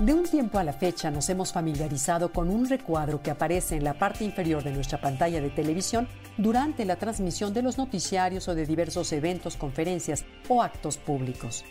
[0.00, 3.84] De un tiempo a la fecha nos hemos familiarizado con un recuadro que aparece en
[3.84, 6.08] la parte inferior de nuestra pantalla de televisión
[6.38, 11.66] durante la transmisión de los noticiarios o de diversos eventos, conferencias o actos públicos.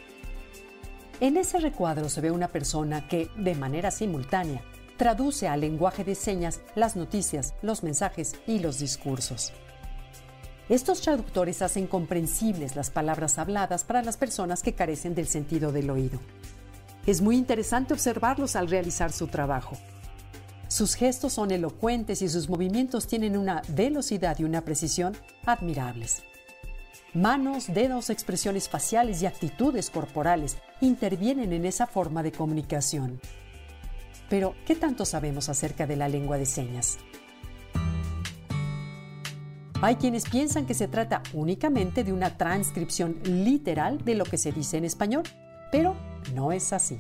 [1.19, 4.61] En ese recuadro se ve una persona que, de manera simultánea,
[4.95, 9.53] traduce al lenguaje de señas las noticias, los mensajes y los discursos.
[10.69, 15.89] Estos traductores hacen comprensibles las palabras habladas para las personas que carecen del sentido del
[15.89, 16.19] oído.
[17.09, 19.75] Es muy interesante observarlos al realizar su trabajo.
[20.67, 26.21] Sus gestos son elocuentes y sus movimientos tienen una velocidad y una precisión admirables.
[27.15, 33.19] Manos, dedos, expresiones faciales y actitudes corporales intervienen en esa forma de comunicación.
[34.29, 36.99] Pero, ¿qué tanto sabemos acerca de la lengua de señas?
[39.81, 44.51] Hay quienes piensan que se trata únicamente de una transcripción literal de lo que se
[44.51, 45.23] dice en español,
[45.71, 45.95] pero
[46.33, 46.99] no es así.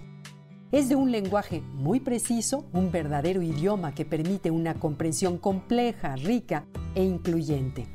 [0.71, 6.65] Es de un lenguaje muy preciso, un verdadero idioma que permite una comprensión compleja, rica
[6.93, 7.87] e incluyente.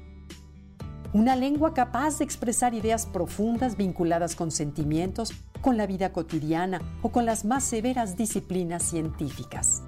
[1.13, 7.11] Una lengua capaz de expresar ideas profundas vinculadas con sentimientos, con la vida cotidiana o
[7.13, 9.85] con las más severas disciplinas científicas.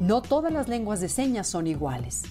[0.00, 2.22] No todas las lenguas de señas son iguales.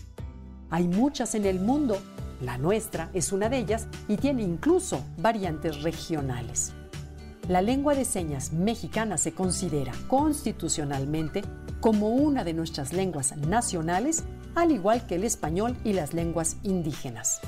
[0.71, 2.01] Hay muchas en el mundo,
[2.41, 6.73] la nuestra es una de ellas y tiene incluso variantes regionales.
[7.47, 11.43] La lengua de señas mexicana se considera constitucionalmente
[11.79, 17.39] como una de nuestras lenguas nacionales, al igual que el español y las lenguas indígenas.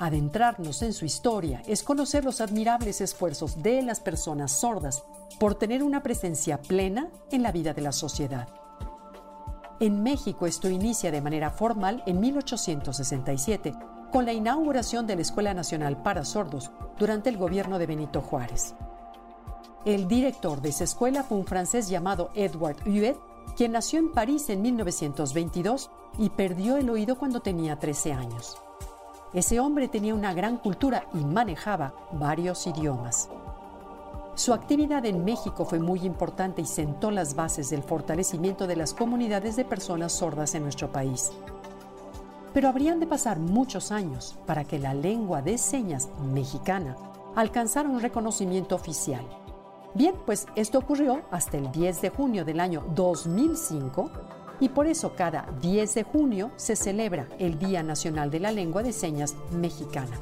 [0.00, 5.04] Adentrarnos en su historia es conocer los admirables esfuerzos de las personas sordas
[5.38, 8.48] por tener una presencia plena en la vida de la sociedad.
[9.78, 13.72] En México esto inicia de manera formal en 1867
[14.10, 18.74] con la inauguración de la Escuela Nacional para Sordos durante el gobierno de Benito Juárez.
[19.84, 23.16] El director de esa escuela fue un francés llamado Edward Huet,
[23.56, 28.58] quien nació en París en 1922 y perdió el oído cuando tenía 13 años.
[29.32, 33.28] Ese hombre tenía una gran cultura y manejaba varios idiomas.
[34.34, 38.94] Su actividad en México fue muy importante y sentó las bases del fortalecimiento de las
[38.94, 41.32] comunidades de personas sordas en nuestro país.
[42.52, 46.96] Pero habrían de pasar muchos años para que la lengua de señas mexicana
[47.36, 49.24] alcanzara un reconocimiento oficial.
[49.94, 54.10] Bien, pues esto ocurrió hasta el 10 de junio del año 2005
[54.60, 58.82] y por eso cada 10 de junio se celebra el Día Nacional de la Lengua
[58.82, 60.18] de Señas Mexicana.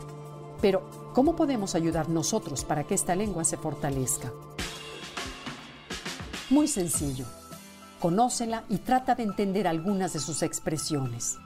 [0.61, 4.33] Pero, ¿cómo podemos ayudar nosotros para que esta lengua se fortalezca?
[6.51, 7.25] Muy sencillo.
[8.01, 11.39] Conócela y trata de entender algunas de sus expresiones.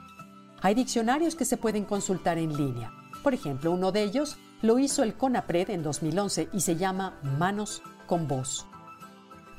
[0.63, 2.93] Hay diccionarios que se pueden consultar en línea.
[3.23, 7.81] Por ejemplo, uno de ellos lo hizo el CONAPRED en 2011 y se llama Manos
[8.05, 8.67] con Voz.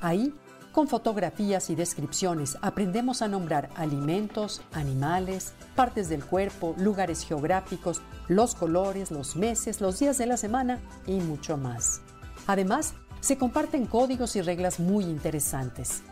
[0.00, 0.32] Ahí,
[0.70, 8.54] con fotografías y descripciones, aprendemos a nombrar alimentos, animales, partes del cuerpo, lugares geográficos, los
[8.54, 12.00] colores, los meses, los días de la semana y mucho más.
[12.46, 16.02] Además, se comparten códigos y reglas muy interesantes.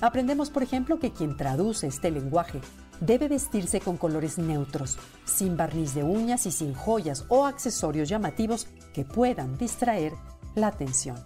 [0.00, 2.60] Aprendemos, por ejemplo, que quien traduce este lenguaje
[3.02, 8.68] debe vestirse con colores neutros, sin barniz de uñas y sin joyas o accesorios llamativos
[8.94, 10.12] que puedan distraer
[10.54, 11.16] la atención.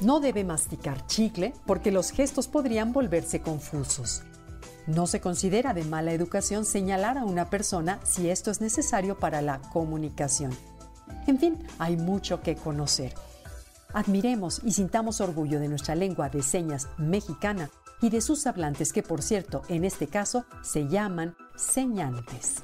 [0.00, 4.22] No debe masticar chicle porque los gestos podrían volverse confusos.
[4.86, 9.42] No se considera de mala educación señalar a una persona si esto es necesario para
[9.42, 10.50] la comunicación.
[11.26, 13.14] En fin, hay mucho que conocer.
[13.92, 17.70] Admiremos y sintamos orgullo de nuestra lengua de señas mexicana
[18.00, 22.62] y de sus hablantes que por cierto en este caso se llaman señantes.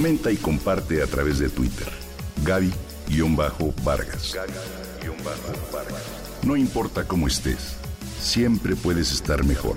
[0.00, 1.88] Comenta y comparte a través de Twitter.
[2.44, 4.36] Gaby-Vargas.
[6.42, 7.76] No importa cómo estés,
[8.18, 9.76] siempre puedes estar mejor.